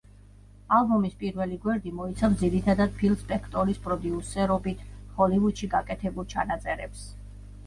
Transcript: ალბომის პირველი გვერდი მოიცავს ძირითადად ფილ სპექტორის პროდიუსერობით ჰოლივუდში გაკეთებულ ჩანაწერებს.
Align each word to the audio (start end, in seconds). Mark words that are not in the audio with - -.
ალბომის 0.75 1.17
პირველი 1.23 1.59
გვერდი 1.65 1.91
მოიცავს 1.99 2.39
ძირითადად 2.43 2.95
ფილ 3.01 3.13
სპექტორის 3.25 3.83
პროდიუსერობით 3.85 4.83
ჰოლივუდში 5.21 5.71
გაკეთებულ 5.77 6.31
ჩანაწერებს. 6.35 7.07